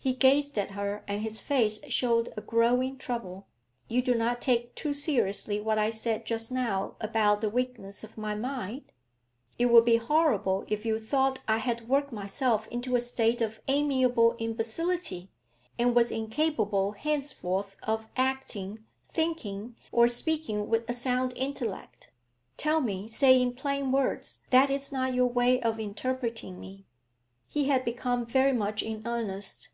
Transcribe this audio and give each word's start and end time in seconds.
He 0.00 0.14
gazed 0.14 0.56
at 0.58 0.70
her, 0.70 1.04
and 1.06 1.20
his 1.20 1.42
face 1.42 1.84
showed 1.90 2.32
a 2.34 2.40
growing 2.40 2.96
trouble. 2.96 3.46
'You 3.88 4.00
do 4.00 4.14
not 4.14 4.40
take 4.40 4.74
too 4.74 4.94
seriously 4.94 5.60
what 5.60 5.78
I 5.78 5.90
said 5.90 6.24
just 6.24 6.50
now 6.50 6.96
about 6.98 7.42
the 7.42 7.50
weakness 7.50 8.02
of 8.02 8.16
my 8.16 8.34
mind? 8.34 8.90
It 9.58 9.66
would 9.66 9.84
be 9.84 9.96
horrible 9.98 10.64
if 10.68 10.86
you 10.86 10.98
thought 10.98 11.40
I 11.46 11.58
had 11.58 11.88
worked 11.90 12.10
myself 12.10 12.66
into 12.68 12.96
a 12.96 13.00
state 13.00 13.42
of 13.42 13.60
amiable 13.68 14.34
imbecility, 14.38 15.28
and 15.78 15.94
was 15.94 16.10
incapable 16.10 16.92
henceforth 16.92 17.76
of 17.82 18.08
acting, 18.16 18.86
thinking, 19.12 19.76
or 19.92 20.08
speaking 20.08 20.70
with 20.70 20.88
a 20.88 20.94
sound 20.94 21.34
intellect. 21.36 22.08
Tell 22.56 22.80
me, 22.80 23.08
say 23.08 23.38
in 23.42 23.52
plain 23.52 23.92
words 23.92 24.40
that 24.48 24.70
is 24.70 24.90
not 24.90 25.12
your 25.12 25.26
way 25.28 25.60
of 25.60 25.78
interpreting 25.78 26.58
me.' 26.58 26.86
He 27.46 27.64
had 27.64 27.84
become 27.84 28.24
very 28.24 28.54
much 28.54 28.82
in 28.82 29.02
earnest. 29.06 29.68